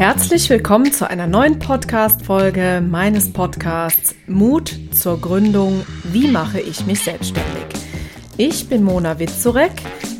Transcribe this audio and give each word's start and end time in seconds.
Herzlich 0.00 0.48
willkommen 0.48 0.92
zu 0.92 1.10
einer 1.10 1.26
neuen 1.26 1.58
Podcast-Folge 1.58 2.82
meines 2.82 3.34
Podcasts 3.34 4.14
Mut 4.26 4.74
zur 4.92 5.20
Gründung 5.20 5.84
Wie 6.04 6.26
mache 6.26 6.58
ich 6.58 6.86
mich 6.86 7.00
selbstständig? 7.00 7.66
Ich 8.38 8.66
bin 8.70 8.82
Mona 8.82 9.18
Witzurek, 9.18 9.72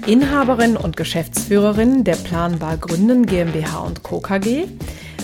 Inhaberin 0.06 0.76
und 0.76 0.98
Geschäftsführerin 0.98 2.04
der 2.04 2.16
Planbar 2.16 2.76
Gründen 2.76 3.24
GmbH 3.24 3.78
und 3.78 4.02
Co. 4.02 4.20
KG, 4.20 4.66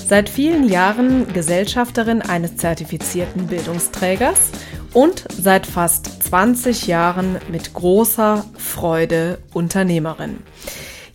seit 0.06 0.30
vielen 0.30 0.70
Jahren 0.70 1.30
Gesellschafterin 1.34 2.22
eines 2.22 2.56
zertifizierten 2.56 3.48
Bildungsträgers 3.48 4.52
und 4.94 5.26
seit 5.38 5.66
fast 5.66 6.22
20 6.22 6.86
Jahren 6.86 7.36
mit 7.52 7.74
großer 7.74 8.46
Freude 8.56 9.36
Unternehmerin. 9.52 10.38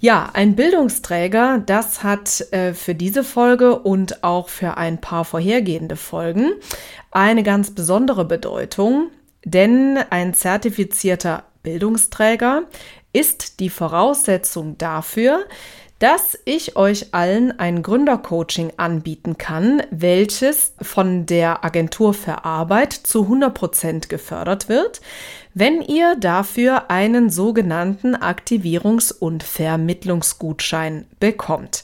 Ja, 0.04 0.32
ein 0.34 0.56
Bildungsträger, 0.56 1.62
das 1.64 2.02
hat 2.02 2.42
äh, 2.52 2.74
für 2.74 2.96
diese 2.96 3.24
Folge 3.24 3.78
und 3.78 4.24
auch 4.24 4.50
für 4.50 4.78
ein 4.78 5.00
paar 5.00 5.26
vorhergehende 5.26 5.96
Folgen 5.96 6.54
eine 7.12 7.44
ganz 7.44 7.70
besondere 7.70 8.26
Bedeutung, 8.26 9.12
denn 9.46 10.00
ein 10.10 10.34
zertifizierter 10.34 11.44
Bildungsträger 11.62 12.64
ist 13.14 13.60
die 13.60 13.70
Voraussetzung 13.70 14.76
dafür, 14.80 15.46
dass 16.00 16.36
ich 16.46 16.78
euch 16.78 17.14
allen 17.14 17.60
ein 17.60 17.84
Gründercoaching 17.84 18.74
anbieten 18.78 19.38
kann, 19.38 19.84
welches 19.92 20.74
von 20.82 21.28
der 21.28 21.64
Agentur 21.64 22.16
für 22.16 22.44
Arbeit 22.44 22.92
zu 22.94 23.22
100 23.22 23.54
Prozent 23.54 24.10
gefördert 24.10 24.68
wird, 24.68 25.02
wenn 25.54 25.82
ihr 25.82 26.16
dafür 26.16 26.90
einen 26.90 27.30
sogenannten 27.30 28.16
Aktivierungs- 28.16 29.14
und 29.14 29.44
Vermittlungsgutschein 29.44 31.06
bekommt. 31.20 31.84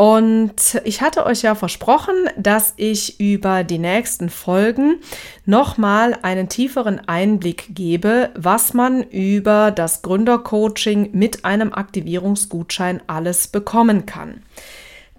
Und 0.00 0.80
ich 0.84 1.02
hatte 1.02 1.26
euch 1.26 1.42
ja 1.42 1.54
versprochen, 1.54 2.14
dass 2.38 2.72
ich 2.78 3.20
über 3.20 3.64
die 3.64 3.76
nächsten 3.76 4.30
Folgen 4.30 4.96
nochmal 5.44 6.16
einen 6.22 6.48
tieferen 6.48 7.06
Einblick 7.06 7.74
gebe, 7.74 8.30
was 8.34 8.72
man 8.72 9.02
über 9.02 9.70
das 9.70 10.00
Gründercoaching 10.00 11.10
mit 11.12 11.44
einem 11.44 11.74
Aktivierungsgutschein 11.74 13.02
alles 13.08 13.48
bekommen 13.48 14.06
kann. 14.06 14.42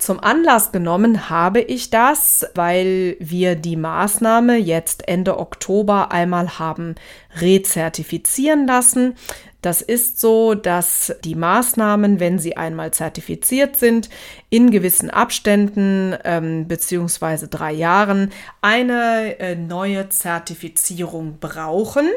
Zum 0.02 0.20
Anlass 0.20 0.72
genommen 0.72 1.30
habe 1.30 1.62
ich 1.62 1.92
das, 1.92 2.44
weil 2.56 3.18
wir 3.20 3.54
die 3.54 3.76
Maßnahme 3.76 4.58
jetzt 4.58 5.08
Ende 5.08 5.38
Oktober 5.38 6.12
einmal 6.12 6.58
haben 6.58 6.96
rezertifizieren 7.40 8.66
lassen. 8.66 9.14
Das 9.62 9.84
ist 9.84 10.20
so, 10.20 10.56
dass 10.56 11.14
die 11.24 11.36
Maßnahmen, 11.36 12.20
wenn 12.20 12.40
sie 12.40 12.58
einmal 12.58 12.90
zertifiziert 12.90 13.78
sind, 13.78 14.10
in 14.50 14.72
gewissen 14.72 15.12
Abständen 15.12 16.18
ähm, 16.24 16.68
beziehungsweise 16.68 17.48
drei 17.48 17.72
Jahren 17.72 18.32
eine 18.64 19.40
äh, 19.40 19.56
neue 19.56 20.10
Zertifizierung 20.10 21.38
brauchen, 21.40 22.10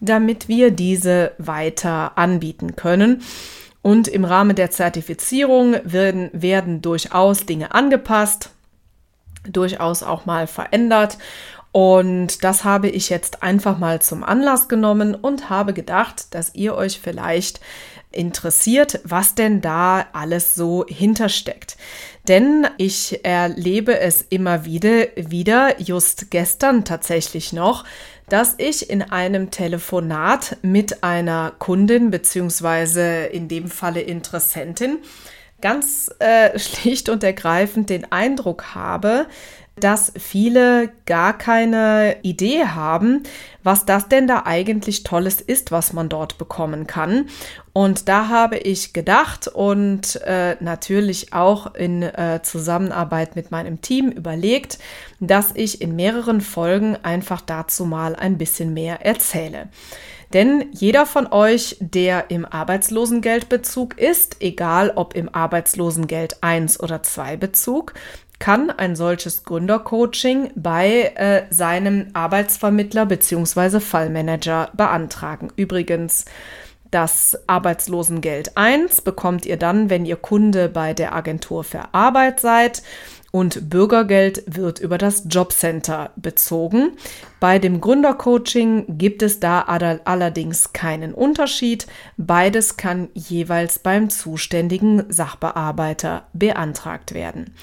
damit 0.00 0.48
wir 0.48 0.70
diese 0.70 1.32
weiter 1.38 2.18
anbieten 2.18 2.76
können. 2.76 3.22
Und 3.82 4.06
im 4.08 4.24
Rahmen 4.24 4.54
der 4.54 4.70
Zertifizierung 4.70 5.76
werden, 5.84 6.30
werden 6.32 6.82
durchaus 6.82 7.46
Dinge 7.46 7.74
angepasst, 7.74 8.50
durchaus 9.44 10.02
auch 10.02 10.24
mal 10.24 10.46
verändert. 10.46 11.18
Und 11.72 12.44
das 12.44 12.64
habe 12.64 12.88
ich 12.88 13.08
jetzt 13.08 13.42
einfach 13.42 13.78
mal 13.78 14.00
zum 14.00 14.22
Anlass 14.22 14.68
genommen 14.68 15.14
und 15.14 15.50
habe 15.50 15.72
gedacht, 15.72 16.34
dass 16.34 16.54
ihr 16.54 16.74
euch 16.74 17.00
vielleicht 17.00 17.60
interessiert, 18.12 19.00
was 19.04 19.34
denn 19.34 19.62
da 19.62 20.06
alles 20.12 20.54
so 20.54 20.84
hintersteckt. 20.86 21.76
Denn 22.28 22.68
ich 22.76 23.24
erlebe 23.24 23.98
es 23.98 24.22
immer 24.28 24.64
wieder, 24.64 25.06
wieder, 25.16 25.80
just 25.80 26.30
gestern 26.30 26.84
tatsächlich 26.84 27.52
noch, 27.52 27.84
dass 28.32 28.54
ich 28.56 28.88
in 28.88 29.02
einem 29.02 29.50
Telefonat 29.50 30.56
mit 30.62 31.04
einer 31.04 31.52
Kundin 31.58 32.10
beziehungsweise 32.10 33.24
in 33.24 33.46
dem 33.46 33.68
Falle 33.68 34.00
Interessentin 34.00 35.00
ganz 35.62 36.14
äh, 36.18 36.58
schlicht 36.58 37.08
und 37.08 37.24
ergreifend 37.24 37.88
den 37.88 38.12
Eindruck 38.12 38.74
habe, 38.74 39.26
dass 39.76 40.12
viele 40.18 40.90
gar 41.06 41.36
keine 41.36 42.16
Idee 42.22 42.66
haben, 42.66 43.22
was 43.62 43.86
das 43.86 44.06
denn 44.06 44.26
da 44.26 44.42
eigentlich 44.44 45.02
Tolles 45.02 45.40
ist, 45.40 45.72
was 45.72 45.94
man 45.94 46.10
dort 46.10 46.36
bekommen 46.36 46.86
kann. 46.86 47.28
Und 47.72 48.06
da 48.08 48.28
habe 48.28 48.58
ich 48.58 48.92
gedacht 48.92 49.48
und 49.48 50.20
äh, 50.26 50.56
natürlich 50.60 51.32
auch 51.32 51.74
in 51.74 52.02
äh, 52.02 52.40
Zusammenarbeit 52.42 53.34
mit 53.34 53.50
meinem 53.50 53.80
Team 53.80 54.10
überlegt, 54.10 54.78
dass 55.20 55.52
ich 55.54 55.80
in 55.80 55.96
mehreren 55.96 56.42
Folgen 56.42 56.98
einfach 57.02 57.40
dazu 57.40 57.86
mal 57.86 58.14
ein 58.14 58.36
bisschen 58.36 58.74
mehr 58.74 59.06
erzähle. 59.06 59.68
Denn 60.32 60.66
jeder 60.72 61.04
von 61.04 61.26
euch, 61.30 61.76
der 61.80 62.30
im 62.30 62.46
Arbeitslosengeldbezug 62.46 63.98
ist, 63.98 64.36
egal 64.40 64.92
ob 64.94 65.14
im 65.14 65.28
Arbeitslosengeld 65.28 66.42
1 66.42 66.80
oder 66.80 67.02
2 67.02 67.36
Bezug, 67.36 67.94
kann 68.38 68.70
ein 68.70 68.96
solches 68.96 69.44
Gründercoaching 69.44 70.50
bei 70.56 71.12
äh, 71.14 71.44
seinem 71.50 72.08
Arbeitsvermittler 72.12 73.06
bzw. 73.06 73.78
Fallmanager 73.78 74.70
beantragen. 74.74 75.50
Übrigens, 75.54 76.24
das 76.90 77.38
Arbeitslosengeld 77.46 78.56
1 78.56 79.02
bekommt 79.02 79.46
ihr 79.46 79.56
dann, 79.56 79.90
wenn 79.90 80.04
ihr 80.04 80.16
Kunde 80.16 80.68
bei 80.68 80.92
der 80.92 81.14
Agentur 81.14 81.62
für 81.62 81.94
Arbeit 81.94 82.40
seid 82.40 82.82
und 83.32 83.70
Bürgergeld 83.70 84.44
wird 84.46 84.78
über 84.78 84.98
das 84.98 85.24
Jobcenter 85.28 86.10
bezogen. 86.16 86.92
Bei 87.40 87.58
dem 87.58 87.80
Gründercoaching 87.80 88.98
gibt 88.98 89.22
es 89.22 89.40
da 89.40 89.62
allerdings 89.62 90.72
keinen 90.72 91.12
Unterschied. 91.14 91.86
Beides 92.16 92.76
kann 92.76 93.08
jeweils 93.14 93.80
beim 93.80 94.10
zuständigen 94.10 95.04
Sachbearbeiter 95.08 96.28
beantragt 96.34 97.14
werden. 97.14 97.54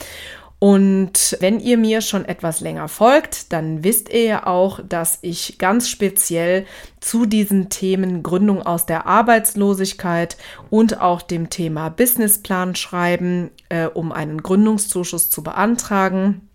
Und 0.60 1.38
wenn 1.40 1.62
ihr 1.62 1.78
mir 1.78 2.02
schon 2.02 2.26
etwas 2.26 2.60
länger 2.60 2.90
folgt, 2.90 3.54
dann 3.54 3.86
wisst 3.86 4.10
ihr 4.10 4.24
ja 4.24 4.46
auch, 4.46 4.82
dass 4.88 5.20
ich 5.22 5.58
ganz 5.58 5.88
speziell 5.88 6.66
zu 7.00 7.26
diesen 7.26 7.70
Themen 7.70 8.24
Gründung 8.24 8.62
aus 8.62 8.86
der 8.86 9.06
Arbeitslosigkeit 9.06 10.36
und 10.70 11.00
auch 11.00 11.22
dem 11.22 11.50
Thema 11.50 11.88
Businessplan 11.88 12.76
schreiben, 12.76 13.52
äh, 13.70 13.86
um 13.86 14.12
einen 14.12 14.44
Gründungszuschuss 14.44 15.30
zu 15.30 15.44
beantragen, 15.44 16.50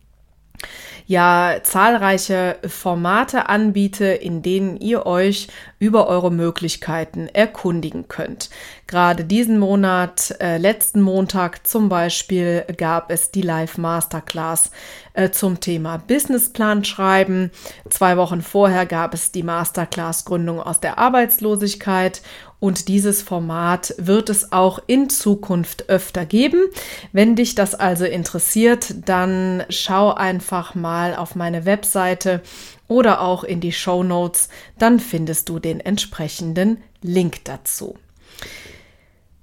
ja 1.06 1.56
zahlreiche 1.62 2.58
Formate 2.66 3.48
anbiete, 3.48 4.06
in 4.06 4.42
denen 4.42 4.76
ihr 4.76 5.06
euch 5.06 5.48
über 5.78 6.08
eure 6.08 6.30
Möglichkeiten 6.30 7.28
erkundigen 7.28 8.08
könnt. 8.08 8.50
Gerade 8.86 9.24
diesen 9.24 9.58
Monat, 9.58 10.36
äh, 10.40 10.58
letzten 10.58 11.00
Montag 11.00 11.66
zum 11.66 11.88
Beispiel, 11.88 12.64
gab 12.76 13.10
es 13.10 13.30
die 13.30 13.42
Live 13.42 13.78
Masterclass 13.78 14.70
äh, 15.14 15.30
zum 15.30 15.60
Thema 15.60 15.96
Businessplan 15.98 16.84
schreiben. 16.84 17.50
Zwei 17.88 18.16
Wochen 18.16 18.42
vorher 18.42 18.84
gab 18.84 19.14
es 19.14 19.32
die 19.32 19.42
Masterclass 19.42 20.24
Gründung 20.26 20.60
aus 20.60 20.80
der 20.80 20.98
Arbeitslosigkeit 20.98 22.20
und 22.60 22.88
dieses 22.88 23.22
Format 23.22 23.94
wird 23.98 24.30
es 24.30 24.52
auch 24.52 24.78
in 24.86 25.10
Zukunft 25.10 25.88
öfter 25.88 26.24
geben. 26.24 26.64
Wenn 27.12 27.36
dich 27.36 27.54
das 27.54 27.74
also 27.74 28.04
interessiert, 28.04 28.94
dann 29.06 29.64
schau 29.68 30.12
einfach 30.12 30.74
mal 30.74 31.14
auf 31.14 31.34
meine 31.34 31.66
Webseite 31.66 32.42
oder 32.88 33.20
auch 33.20 33.44
in 33.44 33.60
die 33.60 33.72
Show 33.72 34.02
Notes, 34.02 34.48
dann 34.78 35.00
findest 35.00 35.48
du 35.48 35.58
den 35.58 35.80
entsprechenden 35.80 36.82
Link 37.02 37.44
dazu. 37.44 37.96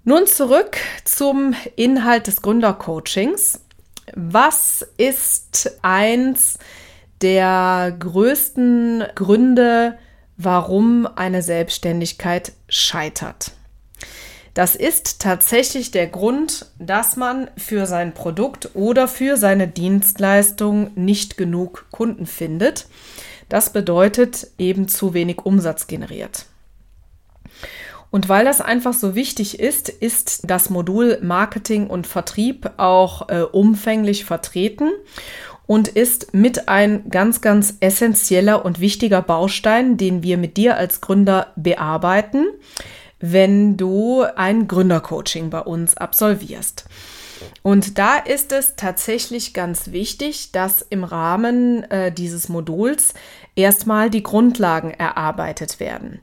Nun 0.03 0.25
zurück 0.25 0.77
zum 1.05 1.53
Inhalt 1.75 2.27
des 2.27 2.41
Gründercoachings. 2.41 3.61
Was 4.15 4.85
ist 4.97 5.77
eins 5.81 6.57
der 7.21 7.95
größten 7.97 9.03
Gründe, 9.15 9.97
warum 10.37 11.07
eine 11.15 11.41
Selbstständigkeit 11.41 12.53
scheitert. 12.67 13.51
Das 14.53 14.75
ist 14.75 15.21
tatsächlich 15.21 15.91
der 15.91 16.07
Grund, 16.07 16.65
dass 16.77 17.15
man 17.15 17.49
für 17.57 17.85
sein 17.85 18.13
Produkt 18.13 18.71
oder 18.73 19.07
für 19.07 19.37
seine 19.37 19.67
Dienstleistung 19.67 20.91
nicht 20.95 21.37
genug 21.37 21.85
Kunden 21.91 22.25
findet. 22.25 22.87
Das 23.47 23.71
bedeutet 23.71 24.47
eben 24.57 24.87
zu 24.87 25.13
wenig 25.13 25.45
Umsatz 25.45 25.87
generiert. 25.87 26.45
Und 28.11 28.27
weil 28.27 28.43
das 28.45 28.59
einfach 28.59 28.93
so 28.93 29.15
wichtig 29.15 29.59
ist, 29.59 29.87
ist 29.89 30.41
das 30.43 30.69
Modul 30.69 31.17
Marketing 31.21 31.87
und 31.87 32.05
Vertrieb 32.05 32.69
auch 32.77 33.29
äh, 33.29 33.41
umfänglich 33.41 34.25
vertreten 34.25 34.91
und 35.65 35.87
ist 35.87 36.33
mit 36.33 36.67
ein 36.67 37.09
ganz, 37.09 37.39
ganz 37.39 37.75
essentieller 37.79 38.65
und 38.65 38.81
wichtiger 38.81 39.21
Baustein, 39.21 39.95
den 39.95 40.21
wir 40.21 40.37
mit 40.37 40.57
dir 40.57 40.75
als 40.75 40.99
Gründer 40.99 41.53
bearbeiten, 41.55 42.47
wenn 43.21 43.77
du 43.77 44.23
ein 44.35 44.67
Gründercoaching 44.67 45.49
bei 45.49 45.61
uns 45.61 45.95
absolvierst. 45.95 46.85
Und 47.63 47.97
da 47.97 48.17
ist 48.17 48.51
es 48.51 48.75
tatsächlich 48.75 49.53
ganz 49.53 49.91
wichtig, 49.91 50.51
dass 50.51 50.81
im 50.81 51.05
Rahmen 51.05 51.89
äh, 51.89 52.11
dieses 52.11 52.49
Moduls 52.49 53.13
erstmal 53.55 54.09
die 54.09 54.23
Grundlagen 54.23 54.91
erarbeitet 54.91 55.79
werden. 55.79 56.19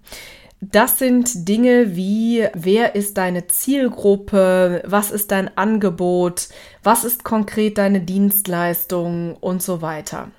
Das 0.61 0.99
sind 0.99 1.49
Dinge 1.49 1.95
wie, 1.95 2.49
wer 2.53 2.97
ist 2.97 3.17
deine 3.17 3.47
Zielgruppe, 3.47 4.83
was 4.85 5.13
ist 5.13 5.31
dein 5.31 5.57
Angebot, 5.57 6.49
was 6.83 7.05
ist 7.05 7.23
konkret 7.23 7.79
deine 7.79 8.01
Dienstleistung? 8.01 9.37
Und 9.37 9.63
so 9.63 9.83
weiter. 9.83 10.31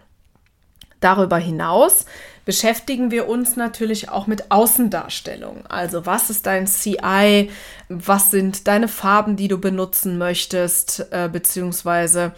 Darüber 0.99 1.37
hinaus 1.37 2.05
beschäftigen 2.49 3.11
wir 3.11 3.29
uns 3.29 3.57
natürlich 3.57 4.09
auch 4.09 4.25
mit 4.25 4.49
Außendarstellung. 4.49 5.67
Also 5.67 6.07
was 6.07 6.31
ist 6.31 6.47
dein 6.47 6.65
CI? 6.65 7.51
Was 7.89 8.31
sind 8.31 8.67
deine 8.67 8.87
Farben, 8.87 9.35
die 9.35 9.47
du 9.47 9.59
benutzen 9.59 10.17
möchtest? 10.17 11.05
Äh, 11.11 11.29
beziehungsweise 11.31 12.31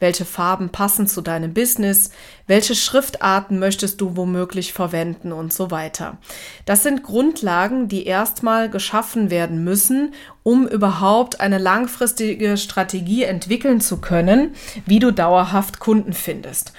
welche 0.00 0.26
Farben 0.26 0.68
passen 0.68 1.06
zu 1.06 1.22
deinem 1.22 1.54
Business? 1.54 2.10
Welche 2.46 2.74
Schriftarten 2.74 3.58
möchtest 3.58 4.02
du 4.02 4.18
womöglich 4.18 4.74
verwenden 4.74 5.32
und 5.32 5.50
so 5.50 5.70
weiter? 5.70 6.18
Das 6.66 6.82
sind 6.82 7.02
Grundlagen, 7.02 7.88
die 7.88 8.04
erstmal 8.04 8.68
geschaffen 8.68 9.30
werden 9.30 9.64
müssen, 9.64 10.12
um 10.42 10.68
überhaupt 10.68 11.40
eine 11.40 11.56
langfristige 11.56 12.58
Strategie 12.58 13.22
entwickeln 13.22 13.80
zu 13.80 14.02
können, 14.02 14.54
wie 14.84 14.98
du 14.98 15.10
dauerhaft 15.10 15.78
Kunden 15.78 16.12
findest. 16.12 16.74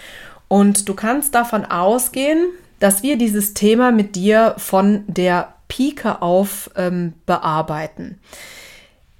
Und 0.47 0.87
du 0.87 0.93
kannst 0.93 1.33
davon 1.33 1.65
ausgehen, 1.65 2.45
dass 2.85 3.01
wir 3.01 3.17
dieses 3.17 3.55
Thema 3.55 3.91
mit 3.91 4.15
dir 4.15 4.53
von 4.59 5.05
der 5.07 5.55
Pike 5.67 6.21
auf 6.21 6.69
ähm, 6.75 7.13
bearbeiten. 7.25 8.19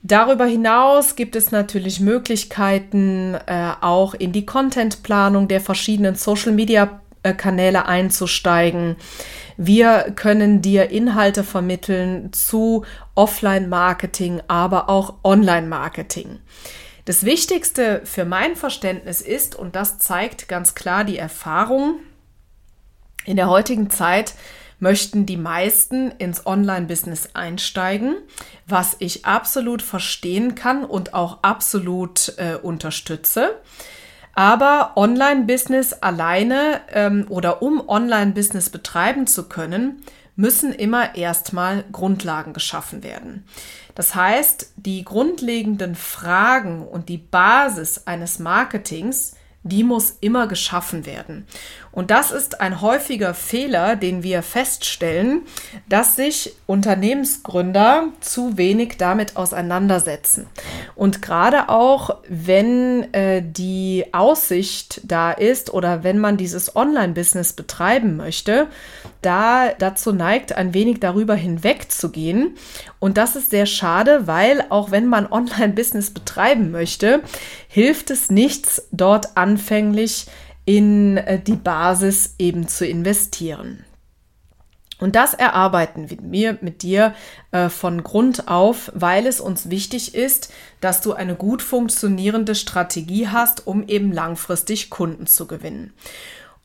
Darüber 0.03 0.45
hinaus 0.45 1.15
gibt 1.15 1.35
es 1.35 1.51
natürlich 1.51 2.00
Möglichkeiten, 2.00 3.33
äh, 3.47 3.71
auch 3.81 4.13
in 4.13 4.33
die 4.33 4.45
Contentplanung 4.45 5.47
der 5.47 5.62
verschiedenen 5.62 6.13
Social-Media-Kanäle 6.13 7.88
einzusteigen. 7.88 8.97
Wir 9.57 10.13
können 10.15 10.62
dir 10.62 10.91
Inhalte 10.91 11.44
vermitteln 11.44 12.31
zu 12.33 12.85
Offline-Marketing, 13.15 14.44
aber 14.47 14.89
auch 14.89 15.15
Online-Marketing. 15.23 16.38
Das 17.06 17.25
Wichtigste 17.25 18.01
für 18.03 18.25
mein 18.25 18.56
Verständnis 18.56 19.21
ist, 19.21 19.56
und 19.56 19.75
das 19.75 19.97
zeigt 19.97 20.47
ganz 20.47 20.75
klar 20.75 21.03
die 21.03 21.17
Erfahrung, 21.17 21.95
in 23.25 23.36
der 23.36 23.50
heutigen 23.50 23.89
Zeit 23.89 24.33
möchten 24.80 25.25
die 25.25 25.38
meisten 25.38 26.12
ins 26.12 26.45
Online-Business 26.45 27.30
einsteigen, 27.33 28.18
was 28.68 28.95
ich 29.00 29.25
absolut 29.25 29.81
verstehen 29.81 30.56
kann 30.56 30.83
und 30.83 31.13
auch 31.13 31.39
absolut 31.44 32.33
äh, 32.38 32.56
unterstütze. 32.56 33.56
Aber 34.33 34.92
Online-Business 34.95 35.94
alleine 35.94 36.81
ähm, 36.92 37.25
oder 37.30 37.62
um 37.62 37.88
Online-Business 37.88 38.69
betreiben 38.69 39.27
zu 39.27 39.48
können, 39.48 40.04
müssen 40.36 40.74
immer 40.74 41.16
erstmal 41.16 41.86
Grundlagen 41.94 42.51
geschaffen 42.51 43.01
werden. 43.01 43.45
Das 43.95 44.13
heißt, 44.13 44.74
die 44.75 45.06
grundlegenden 45.06 45.95
Fragen 45.95 46.86
und 46.86 47.07
die 47.07 47.18
Basis 47.18 48.06
eines 48.06 48.39
Marketings 48.39 49.36
die 49.66 49.83
muss 49.83 50.12
immer 50.22 50.48
geschaffen 50.48 51.07
werden. 51.07 51.48
Und 51.95 52.12
das 52.12 52.31
ist 52.31 52.59
ein 52.59 52.81
häufiger 52.81 53.33
Fehler, 53.33 53.95
den 53.95 54.21
wir 54.21 54.44
feststellen, 54.44 55.44
dass 55.88 56.18
sich 56.18 56.53
Unternehmensgründer 56.68 58.09
zu 58.19 58.57
wenig 58.57 58.97
damit 58.97 59.38
auseinandersetzen. 59.38 60.47
Und 60.95 61.21
gerade 61.21 61.69
auch, 61.69 62.18
wenn 62.27 63.13
äh, 63.13 63.42
die 63.42 64.07
Aussicht 64.12 65.01
da 65.06 65.31
ist 65.31 65.74
oder 65.74 66.03
wenn 66.03 66.19
man 66.19 66.36
dieses 66.36 66.75
Online-Business 66.75 67.53
betreiben 67.53 68.18
möchte, 68.18 68.68
da 69.21 69.69
dazu 69.80 70.12
neigt, 70.12 70.53
ein 70.53 70.74
wenig 70.74 71.00
darüber 71.00 71.36
hinwegzugehen. 71.36 72.56
Und 73.00 73.18
das 73.18 73.38
ist 73.38 73.51
sehr 73.51 73.65
schade, 73.65 74.27
weil 74.27 74.65
auch 74.69 74.91
wenn 74.91 75.07
man 75.07 75.27
Online-Business 75.31 76.12
betreiben 76.12 76.71
möchte, 76.71 77.21
hilft 77.69 78.12
es 78.12 78.30
nichts, 78.30 78.86
dort 78.91 79.38
anfänglich 79.38 80.27
in 80.65 81.17
äh, 81.17 81.39
die 81.39 81.56
Basis 81.56 82.35
eben 82.38 82.67
zu 82.67 82.85
investieren. 82.85 83.85
Und 84.97 85.15
das 85.15 85.33
erarbeiten 85.33 86.09
wir 86.31 86.57
mit 86.62 86.81
dir 86.81 87.13
äh, 87.51 87.67
von 87.67 88.01
Grund 88.01 88.47
auf, 88.47 88.91
weil 88.95 89.27
es 89.27 89.41
uns 89.41 89.69
wichtig 89.69 90.15
ist, 90.15 90.53
dass 90.79 91.01
du 91.01 91.13
eine 91.13 91.35
gut 91.35 91.62
funktionierende 91.62 92.56
Strategie 92.56 93.27
hast, 93.27 93.67
um 93.67 93.85
eben 93.88 94.13
langfristig 94.13 94.89
Kunden 94.89 95.27
zu 95.27 95.47
gewinnen. 95.47 95.94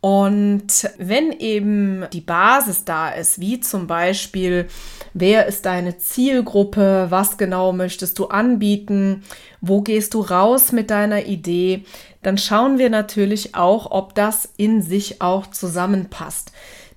Und 0.00 0.88
wenn 0.96 1.32
eben 1.32 2.06
die 2.12 2.22
Basis 2.22 2.84
da 2.84 3.10
ist, 3.10 3.38
wie 3.38 3.60
zum 3.60 3.86
Beispiel, 3.86 4.66
wer 5.12 5.46
ist 5.46 5.66
deine 5.66 5.98
Zielgruppe, 5.98 7.06
was 7.10 7.36
genau 7.36 7.72
möchtest 7.72 8.18
du 8.18 8.26
anbieten, 8.26 9.22
wo 9.60 9.82
gehst 9.82 10.14
du 10.14 10.22
raus 10.22 10.72
mit 10.72 10.90
deiner 10.90 11.26
Idee, 11.26 11.84
dann 12.22 12.38
schauen 12.38 12.78
wir 12.78 12.88
natürlich 12.88 13.54
auch, 13.54 13.90
ob 13.90 14.14
das 14.14 14.48
in 14.56 14.80
sich 14.80 15.20
auch 15.20 15.46
zusammenpasst. 15.48 16.52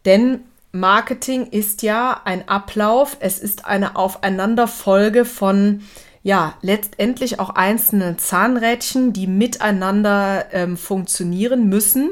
Denn 0.06 0.40
Marketing 0.72 1.48
ist 1.48 1.82
ja 1.82 2.22
ein 2.24 2.48
Ablauf, 2.48 3.18
es 3.20 3.40
ist 3.40 3.66
eine 3.66 3.98
Aufeinanderfolge 3.98 5.26
von 5.26 5.82
ja, 6.26 6.54
letztendlich 6.62 7.42
auch 7.42 7.50
einzelnen 7.50 8.18
Zahnrädchen, 8.18 9.12
die 9.12 9.28
miteinander 9.28 10.46
ähm, 10.54 10.78
funktionieren 10.78 11.68
müssen 11.68 12.12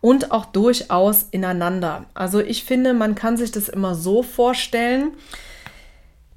und 0.00 0.30
auch 0.30 0.46
durchaus 0.46 1.26
ineinander. 1.30 2.04
Also 2.14 2.40
ich 2.40 2.64
finde, 2.64 2.94
man 2.94 3.14
kann 3.14 3.36
sich 3.36 3.50
das 3.50 3.68
immer 3.68 3.94
so 3.94 4.22
vorstellen, 4.22 5.12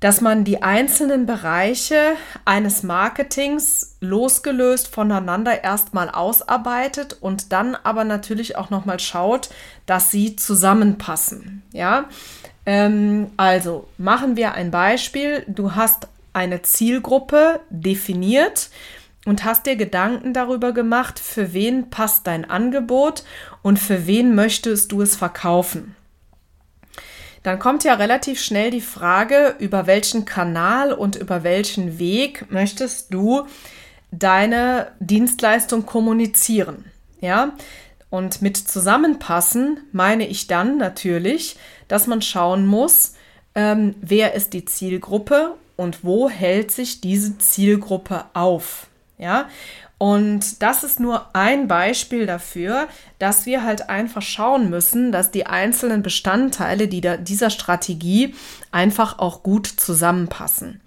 dass 0.01 0.19
man 0.19 0.43
die 0.43 0.63
einzelnen 0.63 1.27
Bereiche 1.27 2.13
eines 2.43 2.81
Marketings 2.81 3.97
losgelöst 4.01 4.87
voneinander 4.87 5.63
erstmal 5.63 6.09
ausarbeitet 6.09 7.17
und 7.21 7.51
dann 7.51 7.75
aber 7.75 8.03
natürlich 8.03 8.57
auch 8.57 8.71
nochmal 8.71 8.99
schaut, 8.99 9.51
dass 9.85 10.09
sie 10.09 10.35
zusammenpassen. 10.35 11.61
Ja, 11.71 12.05
ähm, 12.65 13.29
also 13.37 13.87
machen 13.99 14.35
wir 14.35 14.53
ein 14.53 14.71
Beispiel. 14.71 15.45
Du 15.47 15.75
hast 15.75 16.07
eine 16.33 16.63
Zielgruppe 16.63 17.59
definiert 17.69 18.69
und 19.25 19.45
hast 19.45 19.65
dir 19.65 19.75
Gedanken 19.75 20.33
darüber 20.33 20.71
gemacht, 20.71 21.19
für 21.19 21.53
wen 21.53 21.89
passt 21.89 22.27
dein 22.27 22.49
Angebot 22.49 23.23
und 23.61 23.77
für 23.77 24.07
wen 24.07 24.35
möchtest 24.35 24.91
du 24.91 25.01
es 25.01 25.15
verkaufen. 25.15 25.95
Dann 27.43 27.59
kommt 27.59 27.83
ja 27.83 27.95
relativ 27.95 28.39
schnell 28.39 28.69
die 28.69 28.81
Frage, 28.81 29.55
über 29.59 29.87
welchen 29.87 30.25
Kanal 30.25 30.93
und 30.93 31.15
über 31.15 31.43
welchen 31.43 31.97
Weg 31.97 32.51
möchtest 32.51 33.13
du 33.13 33.47
deine 34.11 34.91
Dienstleistung 34.99 35.85
kommunizieren. 35.85 36.85
Ja, 37.19 37.53
und 38.09 38.41
mit 38.41 38.57
zusammenpassen 38.57 39.79
meine 39.91 40.27
ich 40.27 40.47
dann 40.47 40.77
natürlich, 40.77 41.57
dass 41.87 42.07
man 42.07 42.21
schauen 42.21 42.65
muss, 42.67 43.13
ähm, 43.55 43.95
wer 44.01 44.33
ist 44.33 44.53
die 44.53 44.65
Zielgruppe 44.65 45.55
und 45.77 46.03
wo 46.03 46.29
hält 46.29 46.71
sich 46.71 47.01
diese 47.01 47.37
Zielgruppe 47.37 48.25
auf. 48.33 48.87
Ja, 49.21 49.47
und 49.99 50.63
das 50.63 50.83
ist 50.83 50.99
nur 50.99 51.27
ein 51.33 51.67
Beispiel 51.67 52.25
dafür, 52.25 52.87
dass 53.19 53.45
wir 53.45 53.63
halt 53.63 53.87
einfach 53.87 54.23
schauen 54.23 54.71
müssen, 54.71 55.11
dass 55.11 55.29
die 55.29 55.45
einzelnen 55.45 56.01
Bestandteile 56.01 56.87
dieser 56.87 57.51
Strategie 57.51 58.33
einfach 58.71 59.19
auch 59.19 59.43
gut 59.43 59.67
zusammenpassen. 59.67 60.81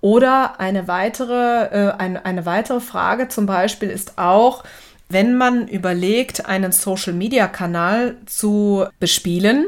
Oder 0.00 0.60
eine 0.60 0.86
weitere, 0.86 1.64
äh, 1.64 1.94
eine, 1.98 2.24
eine 2.24 2.46
weitere 2.46 2.78
Frage 2.78 3.26
zum 3.26 3.46
Beispiel 3.46 3.90
ist 3.90 4.18
auch, 4.18 4.62
wenn 5.08 5.36
man 5.36 5.66
überlegt, 5.66 6.46
einen 6.46 6.70
Social-Media-Kanal 6.70 8.18
zu 8.26 8.86
bespielen, 9.00 9.66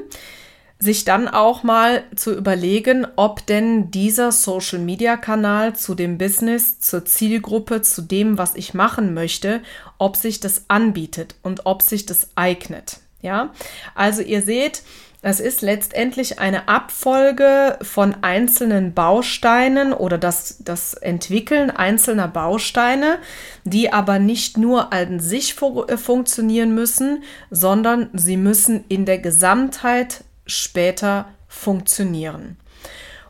sich 0.79 1.05
dann 1.05 1.27
auch 1.27 1.63
mal 1.63 2.05
zu 2.15 2.35
überlegen, 2.35 3.07
ob 3.17 3.47
denn 3.47 3.91
dieser 3.91 4.31
Social-Media-Kanal 4.31 5.75
zu 5.75 5.95
dem 5.95 6.19
Business, 6.19 6.81
zur 6.81 7.05
Zielgruppe, 7.07 7.81
zu 7.83 8.03
dem, 8.03 8.37
was 8.37 8.55
ich 8.55 8.75
machen 8.75 9.15
möchte, 9.15 9.63
ob 9.99 10.17
sich 10.17 10.41
das 10.41 10.65
anbietet 10.69 11.35
und 11.43 11.65
ob 11.65 11.83
sich 11.83 12.05
das 12.05 12.29
eignet. 12.35 12.99
Ja, 13.23 13.53
also 13.95 14.21
ihr 14.21 14.43
seht, 14.43 14.83
es 15.23 15.41
ist 15.41 15.63
letztendlich 15.63 16.39
eine 16.39 16.69
Abfolge 16.69 17.79
von 17.83 18.15
einzelnen 18.23 18.93
Bausteinen 18.93 19.93
oder 19.93 20.19
das, 20.19 20.59
das 20.61 20.95
Entwickeln 20.95 21.71
einzelner 21.71 22.29
Bausteine, 22.29 23.19
die 23.65 23.93
aber 23.93 24.19
nicht 24.19 24.59
nur 24.59 24.93
an 24.93 25.19
sich 25.19 25.55
funktionieren 25.55 26.75
müssen, 26.75 27.25
sondern 27.51 28.11
sie 28.13 28.37
müssen 28.37 28.85
in 28.89 29.07
der 29.07 29.19
Gesamtheit 29.19 30.23
später 30.47 31.27
funktionieren. 31.49 32.57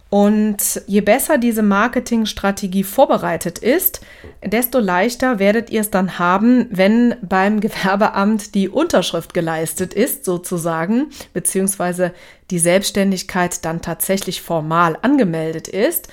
Und 0.08 0.82
je 0.86 1.00
besser 1.00 1.36
diese 1.36 1.62
Marketingstrategie 1.62 2.84
vorbereitet 2.84 3.58
ist, 3.58 4.00
desto 4.44 4.78
leichter 4.78 5.40
werdet 5.40 5.68
ihr 5.70 5.80
es 5.80 5.90
dann 5.90 6.18
haben, 6.18 6.68
wenn 6.70 7.16
beim 7.22 7.60
Gewerbeamt 7.66 8.54
die 8.54 8.68
Unterschrift 8.68 9.34
geleistet 9.34 9.94
ist, 9.94 10.24
sozusagen, 10.24 11.10
beziehungsweise 11.32 12.12
die 12.50 12.60
Selbstständigkeit 12.60 13.64
dann 13.64 13.82
tatsächlich 13.82 14.42
formal 14.42 14.96
angemeldet 15.02 15.66
ist. 15.66 16.08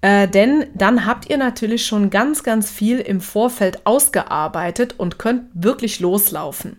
Äh, 0.00 0.28
denn 0.28 0.66
dann 0.74 1.06
habt 1.06 1.30
ihr 1.30 1.38
natürlich 1.38 1.86
schon 1.86 2.10
ganz, 2.10 2.42
ganz 2.42 2.70
viel 2.70 2.98
im 2.98 3.20
Vorfeld 3.20 3.86
ausgearbeitet 3.86 4.96
und 4.98 5.18
könnt 5.18 5.44
wirklich 5.54 6.00
loslaufen. 6.00 6.76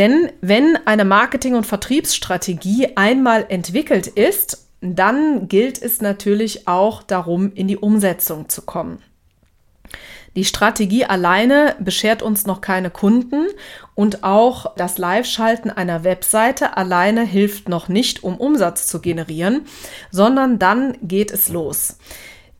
Denn 0.00 0.32
wenn 0.40 0.78
eine 0.86 1.04
Marketing- 1.04 1.54
und 1.54 1.66
Vertriebsstrategie 1.66 2.96
einmal 2.96 3.44
entwickelt 3.48 4.06
ist 4.08 4.66
dann 4.80 5.48
gilt 5.48 5.80
es 5.80 6.00
natürlich 6.00 6.66
auch 6.66 7.02
darum, 7.02 7.52
in 7.52 7.68
die 7.68 7.76
Umsetzung 7.76 8.48
zu 8.48 8.62
kommen. 8.62 9.02
Die 10.36 10.44
Strategie 10.44 11.04
alleine 11.04 11.74
beschert 11.80 12.22
uns 12.22 12.46
noch 12.46 12.60
keine 12.60 12.90
Kunden 12.90 13.48
und 13.96 14.22
auch 14.22 14.76
das 14.76 14.96
Live-Schalten 14.96 15.70
einer 15.70 16.04
Webseite 16.04 16.76
alleine 16.76 17.24
hilft 17.24 17.68
noch 17.68 17.88
nicht, 17.88 18.22
um 18.22 18.36
Umsatz 18.36 18.86
zu 18.86 19.00
generieren, 19.00 19.62
sondern 20.12 20.60
dann 20.60 20.96
geht 21.02 21.32
es 21.32 21.48
los. 21.48 21.96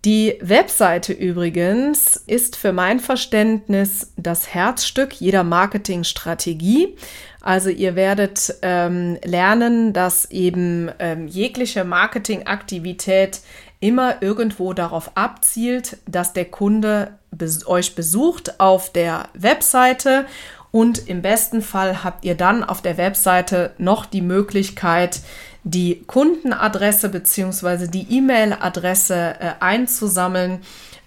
Die 0.04 0.38
Webseite 0.40 1.12
übrigens 1.12 2.16
ist 2.16 2.56
für 2.56 2.72
mein 2.72 3.00
Verständnis 3.00 4.12
das 4.16 4.52
Herzstück 4.52 5.12
jeder 5.12 5.44
Marketingstrategie. 5.44 6.96
Also 7.40 7.70
ihr 7.70 7.96
werdet 7.96 8.54
ähm, 8.62 9.18
lernen, 9.24 9.92
dass 9.92 10.30
eben 10.30 10.90
ähm, 10.98 11.26
jegliche 11.26 11.84
Marketingaktivität 11.84 13.40
immer 13.80 14.22
irgendwo 14.22 14.74
darauf 14.74 15.16
abzielt, 15.16 15.96
dass 16.06 16.34
der 16.34 16.44
Kunde 16.44 17.18
bes 17.30 17.66
euch 17.66 17.94
besucht 17.94 18.60
auf 18.60 18.92
der 18.92 19.28
Webseite 19.34 20.26
und 20.70 21.08
im 21.08 21.22
besten 21.22 21.62
Fall 21.62 22.04
habt 22.04 22.24
ihr 22.24 22.36
dann 22.36 22.62
auf 22.62 22.80
der 22.80 22.96
Webseite 22.96 23.72
noch 23.78 24.06
die 24.06 24.22
Möglichkeit, 24.22 25.20
die 25.64 26.02
Kundenadresse 26.06 27.08
bzw. 27.08 27.88
die 27.88 28.06
E-Mail-Adresse 28.18 29.36
äh, 29.40 29.52
einzusammeln, 29.60 30.60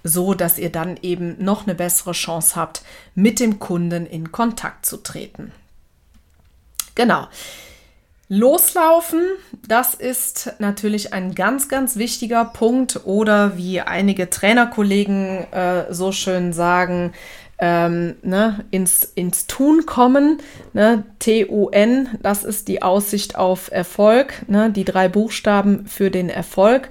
so 0.04 0.34
dass 0.34 0.58
ihr 0.58 0.72
dann 0.72 0.98
eben 1.02 1.42
noch 1.44 1.64
eine 1.66 1.76
bessere 1.76 2.12
Chance 2.12 2.56
habt, 2.56 2.84
mit 3.16 3.40
dem 3.40 3.60
Kunden 3.60 4.06
in 4.06 4.32
Kontakt 4.32 4.86
zu 4.86 4.98
treten. 4.98 5.52
Genau. 6.96 7.28
Loslaufen, 8.30 9.22
das 9.68 9.94
ist 9.94 10.54
natürlich 10.58 11.14
ein 11.14 11.36
ganz, 11.36 11.70
ganz 11.70 11.98
wichtiger 11.98 12.46
Punkt 12.46 13.02
oder 13.06 13.58
wie 13.58 13.82
einige 13.82 14.30
Trainerkollegen 14.30 15.52
äh, 15.52 15.94
so 15.94 16.12
schön 16.12 16.52
sagen, 16.54 17.14
ähm, 17.60 18.16
ne, 18.24 18.66
ins, 18.72 19.04
ins 19.04 19.46
Tun 19.46 19.86
kommen. 19.86 20.40
Ne, 20.74 21.04
T-U-N, 21.20 22.10
das 22.22 22.44
ist 22.44 22.68
die 22.68 22.82
Aussicht 22.82 23.36
auf 23.36 23.72
Erfolg, 23.72 24.44
ne, 24.48 24.72
die 24.72 24.86
drei 24.86 25.10
Buchstaben 25.10 25.86
für 25.86 26.10
den 26.10 26.30
Erfolg. 26.30 26.90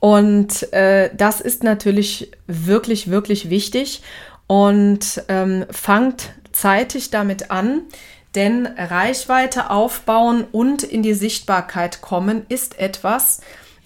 Und 0.00 0.72
äh, 0.72 1.10
das 1.16 1.40
ist 1.40 1.62
natürlich 1.62 2.32
wirklich, 2.46 3.10
wirklich 3.10 3.48
wichtig 3.48 4.02
und 4.46 5.22
ähm, 5.28 5.64
fangt 5.70 6.32
zeitig 6.52 7.10
damit 7.10 7.50
an, 7.50 7.82
denn 8.34 8.66
Reichweite 8.66 9.70
aufbauen 9.70 10.44
und 10.50 10.82
in 10.82 11.02
die 11.02 11.14
Sichtbarkeit 11.14 12.00
kommen 12.00 12.44
ist 12.48 12.78
etwas, 12.78 13.40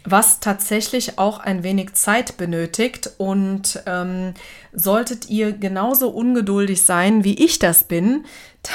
was 0.04 0.40
tatsächlich 0.40 1.18
auch 1.18 1.38
ein 1.38 1.62
wenig 1.62 1.94
Zeit 1.94 2.36
benötigt. 2.36 3.10
Und 3.18 3.82
ähm, 3.86 4.34
solltet 4.72 5.28
ihr 5.28 5.52
genauso 5.52 6.08
ungeduldig 6.10 6.82
sein, 6.82 7.24
wie 7.24 7.44
ich 7.44 7.58
das 7.58 7.84
bin, 7.84 8.24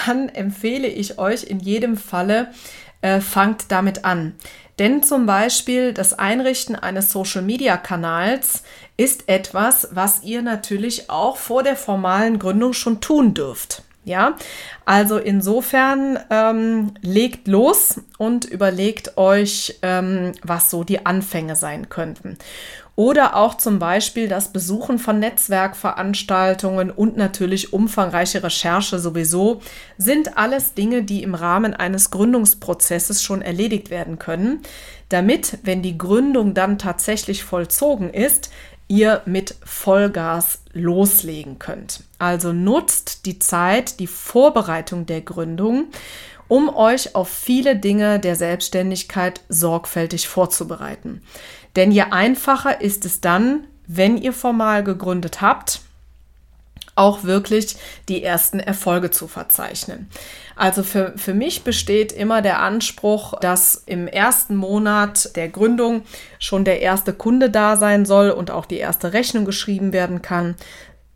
dann 0.06 0.30
empfehle 0.34 0.88
ich 0.88 1.18
euch 1.18 1.44
in 1.44 1.60
jedem 1.60 1.98
Falle, 1.98 2.50
äh, 3.02 3.20
fangt 3.20 3.66
damit 3.72 4.06
an. 4.06 4.36
Denn 4.80 5.04
zum 5.04 5.28
Beispiel 5.28 5.94
das 5.94 6.18
Einrichten 6.18 6.76
eines 6.76 7.12
Social-Media-Kanals 7.12 8.64
ist 8.98 9.30
etwas, 9.30 9.90
was 9.92 10.24
ihr 10.24 10.42
natürlich 10.42 11.12
auch 11.12 11.38
vor 11.38 11.62
der 11.62 11.76
formalen 11.76 12.40
Gründung 12.40 12.74
schon 12.74 13.00
tun 13.00 13.36
dürft. 13.36 13.84
Ja, 14.06 14.36
also 14.84 15.18
insofern 15.18 16.20
ähm, 16.30 16.92
legt 17.02 17.48
los 17.48 18.02
und 18.18 18.44
überlegt 18.44 19.18
euch, 19.18 19.80
ähm, 19.82 20.34
was 20.44 20.70
so 20.70 20.84
die 20.84 21.06
Anfänge 21.06 21.56
sein 21.56 21.88
könnten. 21.88 22.38
Oder 22.96 23.36
auch 23.36 23.56
zum 23.56 23.80
Beispiel 23.80 24.28
das 24.28 24.54
Besuchen 24.54 25.00
von 25.00 25.20
Netzwerkveranstaltungen 25.20 26.92
und 26.92 27.18
natürlich 27.18 27.74
umfangreiche 27.74 28.44
Recherche 28.44 29.00
sowieso 29.00 29.62
sind 29.98 30.38
alles 30.38 30.76
Dinge, 30.76 31.02
die 31.04 31.24
im 31.24 31.34
Rahmen 31.34 31.74
eines 31.74 32.12
Gründungsprozesses 32.12 33.24
schon 33.24 33.42
erledigt 33.42 33.90
werden 33.90 34.20
können, 34.20 34.62
damit, 35.10 35.60
wenn 35.64 35.82
die 35.82 35.98
Gründung 35.98 36.54
dann 36.54 36.78
tatsächlich 36.78 37.44
vollzogen 37.44 38.14
ist, 38.14 38.52
ihr 38.88 39.22
mit 39.26 39.56
Vollgas 39.64 40.60
loslegen 40.74 41.58
könnt. 41.58 42.04
Also 42.24 42.54
nutzt 42.54 43.26
die 43.26 43.38
Zeit, 43.38 44.00
die 44.00 44.08
Vorbereitung 44.08 45.06
der 45.06 45.20
Gründung, 45.20 45.88
um 46.48 46.74
euch 46.74 47.16
auf 47.16 47.28
viele 47.28 47.76
Dinge 47.76 48.18
der 48.18 48.38
Selbstständigkeit 48.38 49.42
sorgfältig 49.50 50.30
vorzubereiten. 50.30 51.22
Denn 51.76 51.92
je 51.92 52.04
einfacher 52.04 52.80
ist 52.80 53.04
es 53.04 53.20
dann, 53.20 53.68
wenn 53.88 54.16
ihr 54.16 54.32
formal 54.32 54.86
gegründet 54.86 55.42
habt, 55.42 55.82
auch 56.96 57.26
wirklich 57.26 57.76
die 58.08 58.24
ersten 58.24 58.62
Erfolge 58.62 59.12
zu 59.12 59.28
verzeichnen. 59.28 60.10
Also 60.56 60.84
für, 60.84 61.14
für 61.18 61.34
mich 61.34 61.64
besteht 61.64 62.14
immer 62.14 62.42
der 62.42 62.62
Anspruch, 62.62 63.38
dass 63.42 63.84
im 63.86 64.08
ersten 64.08 64.56
Monat 64.56 65.36
der 65.36 65.50
Gründung 65.50 66.04
schon 66.40 66.64
der 66.64 66.82
erste 66.82 67.12
Kunde 67.12 67.50
da 67.50 67.76
sein 67.76 68.06
soll 68.06 68.30
und 68.30 68.50
auch 68.50 68.66
die 68.66 68.78
erste 68.78 69.12
Rechnung 69.12 69.44
geschrieben 69.44 69.92
werden 69.92 70.22
kann. 70.22 70.56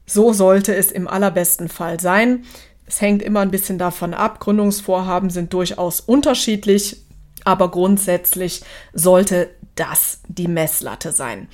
So 0.07 0.33
sollte 0.33 0.73
es 0.73 0.91
im 0.91 1.07
allerbesten 1.07 1.67
Fall 1.67 1.99
sein. 1.99 2.45
Es 2.85 3.01
hängt 3.01 3.21
immer 3.21 3.41
ein 3.41 3.51
bisschen 3.51 3.77
davon 3.77 4.13
ab. 4.13 4.39
Gründungsvorhaben 4.39 5.29
sind 5.29 5.51
durchaus 5.53 5.99
unterschiedlich, 5.99 7.03
aber 7.43 7.69
grundsätzlich 7.69 8.61
sollte 8.93 9.49
das 9.75 10.21
die 10.27 10.47
Messlatte 10.47 11.11
sein. 11.11 11.49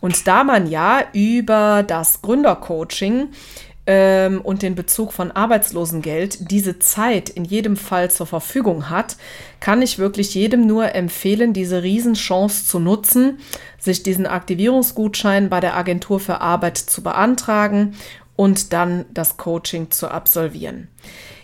Und 0.00 0.26
da 0.26 0.42
man 0.42 0.70
ja 0.70 1.02
über 1.12 1.84
das 1.86 2.22
Gründercoaching 2.22 3.28
ähm, 3.88 4.42
und 4.42 4.60
den 4.60 4.74
Bezug 4.74 5.14
von 5.14 5.32
Arbeitslosengeld 5.32 6.50
diese 6.50 6.78
Zeit 6.78 7.30
in 7.30 7.46
jedem 7.46 7.76
Fall 7.76 8.10
zur 8.10 8.26
Verfügung 8.26 8.90
hat, 8.90 9.16
kann 9.60 9.80
ich 9.80 9.98
wirklich 9.98 10.34
jedem 10.34 10.66
nur 10.66 10.94
empfehlen, 10.94 11.54
diese 11.54 11.82
Riesenchance 11.82 12.66
zu 12.66 12.78
nutzen, 12.78 13.38
sich 13.78 14.02
diesen 14.02 14.26
Aktivierungsgutschein 14.26 15.48
bei 15.48 15.60
der 15.60 15.74
Agentur 15.74 16.20
für 16.20 16.42
Arbeit 16.42 16.76
zu 16.76 17.02
beantragen 17.02 17.94
und 18.36 18.74
dann 18.74 19.06
das 19.10 19.38
Coaching 19.38 19.90
zu 19.90 20.08
absolvieren. 20.08 20.88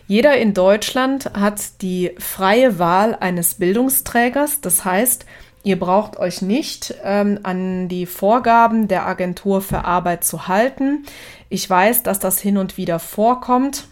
Jeder 0.07 0.37
in 0.37 0.53
Deutschland 0.53 1.31
hat 1.33 1.81
die 1.81 2.13
freie 2.19 2.79
Wahl 2.79 3.17
eines 3.19 3.55
Bildungsträgers, 3.55 4.61
das 4.61 4.85
heißt, 4.85 5.25
Ihr 5.65 5.81
braucht 5.81 6.19
euch 6.19 6.43
nicht 6.43 6.95
ähm, 7.03 7.41
an 7.43 7.89
die 7.89 8.05
Vorgaben 8.05 8.87
der 8.87 9.07
Agentur 9.07 9.63
für 9.63 9.87
Arbeit 9.87 10.23
zu 10.23 10.47
halten. 10.47 11.07
Ich 11.49 11.69
weiß, 11.69 12.03
dass 12.03 12.19
das 12.19 12.39
hin 12.39 12.59
und 12.59 12.77
wieder 12.77 12.99
vorkommt, 12.99 13.89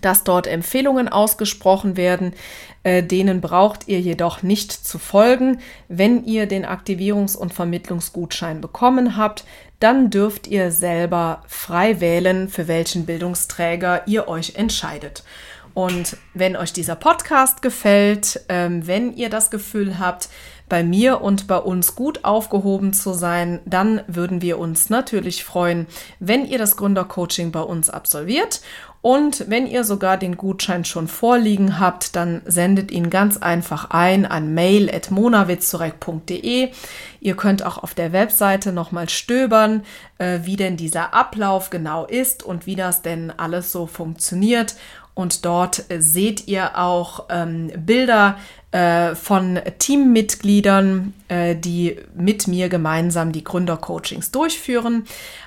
dass 0.00 0.22
dort 0.22 0.46
Empfehlungen 0.46 1.08
ausgesprochen 1.08 1.96
werden. 1.96 2.34
Äh, 2.84 3.02
denen 3.02 3.40
braucht 3.40 3.88
ihr 3.88 4.00
jedoch 4.00 4.44
nicht 4.44 4.70
zu 4.70 5.00
folgen. 5.00 5.58
Wenn 5.88 6.24
ihr 6.24 6.46
den 6.46 6.64
Aktivierungs- 6.64 7.36
und 7.36 7.52
Vermittlungsgutschein 7.52 8.60
bekommen 8.60 9.16
habt, 9.16 9.44
dann 9.80 10.08
dürft 10.08 10.46
ihr 10.46 10.70
selber 10.70 11.42
frei 11.48 12.00
wählen, 12.00 12.48
für 12.48 12.68
welchen 12.68 13.06
Bildungsträger 13.06 14.06
ihr 14.06 14.28
euch 14.28 14.54
entscheidet. 14.54 15.24
Und 15.74 16.16
wenn 16.32 16.56
euch 16.56 16.72
dieser 16.72 16.96
Podcast 16.96 17.60
gefällt, 17.60 18.40
ähm, 18.48 18.86
wenn 18.86 19.14
ihr 19.14 19.28
das 19.28 19.50
Gefühl 19.50 19.98
habt, 19.98 20.30
bei 20.68 20.82
mir 20.82 21.20
und 21.20 21.46
bei 21.46 21.58
uns 21.58 21.94
gut 21.94 22.24
aufgehoben 22.24 22.92
zu 22.92 23.12
sein, 23.12 23.60
dann 23.64 24.00
würden 24.08 24.42
wir 24.42 24.58
uns 24.58 24.90
natürlich 24.90 25.44
freuen, 25.44 25.86
wenn 26.18 26.44
ihr 26.44 26.58
das 26.58 26.76
Gründercoaching 26.76 27.52
bei 27.52 27.60
uns 27.60 27.88
absolviert. 27.88 28.62
Und 29.02 29.44
wenn 29.48 29.68
ihr 29.68 29.84
sogar 29.84 30.16
den 30.16 30.36
Gutschein 30.36 30.84
schon 30.84 31.06
vorliegen 31.06 31.78
habt, 31.78 32.16
dann 32.16 32.42
sendet 32.44 32.90
ihn 32.90 33.08
ganz 33.08 33.36
einfach 33.36 33.90
ein 33.90 34.26
an 34.26 34.52
mail.monawitzurek.de. 34.52 36.70
Ihr 37.20 37.36
könnt 37.36 37.64
auch 37.64 37.78
auf 37.78 37.94
der 37.94 38.12
Webseite 38.12 38.72
nochmal 38.72 39.08
stöbern, 39.08 39.84
äh, 40.18 40.40
wie 40.42 40.56
denn 40.56 40.76
dieser 40.76 41.14
Ablauf 41.14 41.70
genau 41.70 42.04
ist 42.04 42.42
und 42.42 42.66
wie 42.66 42.74
das 42.74 43.02
denn 43.02 43.30
alles 43.30 43.70
so 43.70 43.86
funktioniert. 43.86 44.74
Und 45.14 45.44
dort 45.44 45.88
äh, 45.88 46.02
seht 46.02 46.48
ihr 46.48 46.76
auch 46.76 47.26
ähm, 47.30 47.70
Bilder 47.76 48.38
äh, 48.76 49.14
von 49.14 49.58
Teammitgliedern, 49.78 51.14
äh, 51.28 51.56
die 51.56 51.96
mit 52.14 52.46
mir 52.46 52.68
gemeinsam 52.68 53.32
die 53.32 53.42
Gründercoachings 53.42 54.32
durchführen. 54.32 55.04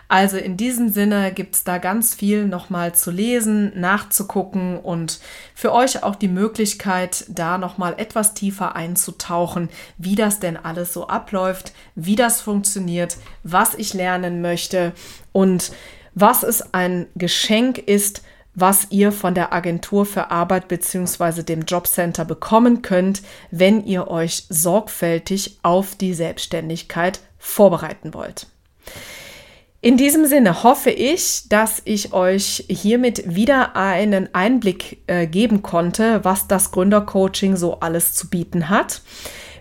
Also 0.07 0.38
in 0.38 0.57
diesem 0.57 0.89
Sinne 0.89 1.31
gibt 1.31 1.53
es 1.53 1.63
da 1.63 1.77
ganz 1.77 2.15
viel 2.15 2.48
nochmal 2.48 2.95
zu 2.95 3.12
lesen, 3.12 3.71
nachzugucken 3.79 4.79
und 4.79 5.19
für 5.53 5.71
euch 5.74 6.01
auch 6.01 6.15
die 6.15 6.27
Möglichkeit, 6.27 7.25
da 7.29 7.59
nochmal 7.59 7.93
etwas 7.98 8.33
tiefer 8.33 8.75
einzutauchen, 8.75 9.69
wie 10.00 10.15
das 10.15 10.39
denn 10.39 10.57
alles 10.57 10.91
so 10.91 11.07
abläuft, 11.07 11.74
wie 11.93 12.15
das 12.15 12.41
funktioniert, 12.41 13.17
was 13.43 13.75
ich 13.75 13.93
lernen 13.93 14.41
möchte 14.41 14.93
und 15.33 15.71
was 16.15 16.41
es 16.41 16.74
ein 16.74 17.05
Geschenk 17.15 17.77
ist, 17.77 18.24
was 18.60 18.88
ihr 18.89 19.12
von 19.12 19.34
der 19.34 19.54
Agentur 19.54 20.06
für 20.06 20.32
Arbeit 20.32 20.68
bzw. 20.68 21.44
dem 21.44 21.62
Jobcenter 21.62 22.25
bekommen 22.25 22.82
könnt, 22.82 23.22
wenn 23.51 23.86
ihr 23.86 24.08
euch 24.08 24.46
sorgfältig 24.50 25.60
auf 25.63 25.96
die 25.96 26.13
Selbstständigkeit 26.13 27.20
vorbereiten 27.38 28.13
wollt. 28.13 28.48
In 29.82 29.96
diesem 29.96 30.25
Sinne 30.25 30.63
hoffe 30.63 30.89
ich, 30.89 31.48
dass 31.48 31.82
ich 31.86 32.12
euch 32.12 32.66
hiermit 32.68 33.34
wieder 33.34 33.78
einen 33.78 34.34
Einblick 34.36 35.04
äh, 35.08 35.25
geben 35.25 35.62
konnte, 35.62 36.25
was 36.25 36.48
das 36.48 36.72
Gründercoaching 36.72 37.56
so 37.56 37.80
alles 37.80 38.13
zu 38.13 38.30
bieten 38.30 38.68
hat. 38.68 39.01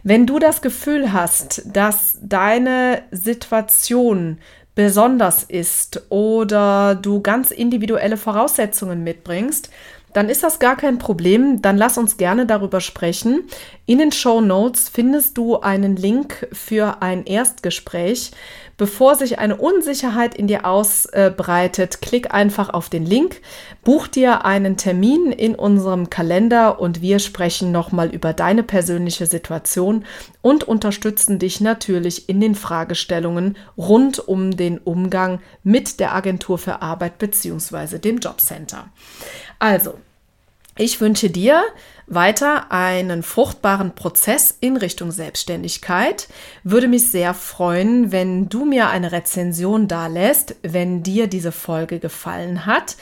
Wenn 0.02 0.26
du 0.26 0.40
das 0.40 0.61
Gefühl 0.61 1.12
hast, 1.12 1.62
dass 1.73 2.19
deine 2.21 3.02
Situation 3.12 4.38
besonders 4.78 5.42
ist 5.42 6.04
oder 6.08 6.94
du 6.94 7.20
ganz 7.20 7.50
individuelle 7.50 8.16
Voraussetzungen 8.16 9.02
mitbringst, 9.02 9.70
dann 10.12 10.28
ist 10.28 10.44
das 10.44 10.61
gar 10.61 10.76
kein 10.76 10.99
Problem. 10.99 11.61
Dann 11.61 11.76
lass 11.76 11.99
uns 11.99 12.16
gerne 12.16 12.47
darüber 12.47 12.80
sprechen. 12.80 13.42
In 13.87 13.99
den 13.99 14.12
Show 14.12 14.40
Notes 14.40 14.88
findest 14.88 15.37
du 15.37 15.58
einen 15.58 15.97
Link 15.97 16.47
für 16.52 17.02
ein 17.02 17.26
Erstgespräch. 17.26 18.30
Bevor 18.78 19.16
sich 19.16 19.40
eine 19.40 19.56
Unsicherheit 19.56 20.37
in 20.37 20.47
dir 20.47 20.64
ausbreitet, 20.64 22.00
klick 22.00 22.32
einfach 22.32 22.70
auf 22.70 22.88
den 22.88 23.04
Link, 23.04 23.40
buch 23.82 24.06
dir 24.06 24.44
einen 24.44 24.76
Termin 24.76 25.32
in 25.32 25.56
unserem 25.56 26.11
Kalender 26.11 26.80
und 26.80 27.02
wir 27.02 27.18
sprechen 27.18 27.73
nochmal 27.73 28.14
über 28.14 28.32
deine 28.32 28.62
persönliche 28.62 29.26
Situation 29.26 30.04
und 30.42 30.62
unterstützen 30.62 31.40
dich 31.40 31.61
natürlich 31.61 32.28
in 32.28 32.40
den 32.40 32.54
Fragestellungen 32.54 33.56
rund 33.76 34.20
um 34.20 34.56
den 34.56 34.78
Umgang 34.78 35.40
mit 35.64 35.99
der 35.99 36.14
Agentur 36.14 36.56
für 36.56 36.80
Arbeit 36.80 37.18
bzw. 37.18 37.99
dem 37.99 38.18
Jobcenter. 38.18 38.90
Also, 39.58 39.94
ich 40.78 41.00
wünsche 41.00 41.28
dir 41.28 41.62
weiter 42.06 42.73
einen 42.73 43.23
fruchtbaren 43.23 43.94
Prozess 43.94 44.56
in 44.61 44.76
Richtung 44.76 45.11
Selbstständigkeit. 45.11 46.28
Würde 46.62 46.88
mich 46.88 47.11
sehr 47.11 47.35
freuen, 47.35 48.12
wenn 48.12 48.49
du 48.49 48.64
mir 48.64 48.88
eine 48.88 49.12
Rezension 49.12 49.88
dalässt, 49.88 50.56
wenn 50.62 51.02
dir 51.02 51.26
diese 51.26 51.52
Folge 51.52 51.99
gefallen 51.99 52.64
hat. 52.64 52.97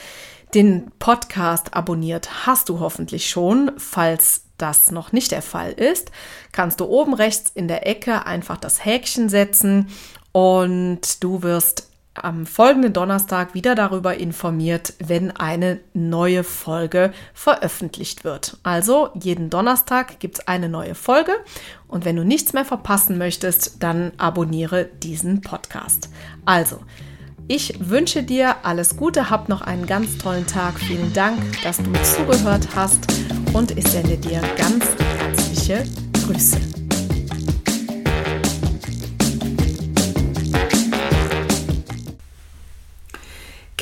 Den 0.55 0.91
Podcast 0.99 1.75
abonniert 1.75 2.47
hast 2.47 2.69
du 2.69 2.81
hoffentlich 2.81 3.29
schon. 3.29 3.73
Falls 3.77 4.45
das 4.59 4.91
noch 4.91 5.13
nicht 5.13 5.33
der 5.33 5.43
Fall 5.43 5.73
ist, 5.73 6.11
kannst 6.53 6.81
du 6.81 6.87
oben 6.87 7.15
rechts 7.15 7.53
in 7.55 7.69
der 7.69 7.87
Ecke 7.87 8.27
einfach 8.27 8.57
das 8.57 8.85
Häkchen 8.85 9.29
setzen 9.29 9.89
und 10.33 11.23
du 11.23 11.43
wirst 11.43 11.91
am 12.25 12.47
folgenden 12.47 12.93
Donnerstag 12.93 13.55
wieder 13.55 13.75
darüber 13.75 14.17
informiert, 14.17 14.95
wenn 14.99 15.31
eine 15.31 15.81
neue 15.95 16.45
Folge 16.45 17.13
veröffentlicht 17.35 18.25
wird. 18.25 18.59
Also 18.63 19.11
jeden 19.15 19.51
Donnerstag 19.51 20.21
gibt 20.21 20.39
es 20.39 20.49
eine 20.49 20.69
neue 20.69 20.95
Folge 20.95 21.33
und 21.89 22.05
wenn 22.05 22.17
du 22.17 22.25
nichts 22.25 22.53
mehr 22.53 22.65
verpassen 22.65 23.19
möchtest, 23.19 23.83
dann 23.83 24.13
abonniere 24.19 24.87
diesen 25.03 25.41
Podcast. 25.41 26.11
Also, 26.45 26.81
ich 27.49 27.79
wünsche 27.79 28.25
dir 28.25 28.57
alles 28.65 28.97
Gute, 28.97 29.31
hab 29.31 29.49
noch 29.49 29.61
einen 29.61 29.87
ganz 29.87 30.19
tollen 30.19 30.47
Tag. 30.47 30.81
Vielen 30.81 31.13
Dank, 31.13 31.39
dass 31.63 31.77
du 31.77 31.93
zugehört 32.03 32.67
hast 32.75 33.07
und 33.53 33.77
ich 33.79 33.87
sende 33.87 34.17
dir 34.17 34.41
ganz 34.57 34.85
herzliche 35.21 35.85
Grüße. 36.25 36.86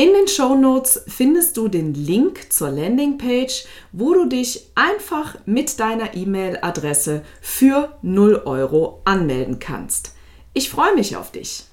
In 0.00 0.14
den 0.14 0.28
Show 0.28 0.54
Notes 0.54 1.02
findest 1.08 1.58
du 1.58 1.68
den 1.68 1.92
Link 1.92 2.50
zur 2.50 2.70
Landingpage, 2.70 3.66
wo 3.92 4.14
du 4.14 4.30
dich 4.30 4.70
einfach 4.74 5.36
mit 5.44 5.78
deiner 5.78 6.14
E-Mail-Adresse 6.14 7.22
für 7.42 7.98
0 8.00 8.44
Euro 8.46 9.02
anmelden 9.04 9.58
kannst. 9.58 10.14
Ich 10.54 10.70
freue 10.70 10.94
mich 10.94 11.16
auf 11.16 11.32
dich. 11.32 11.64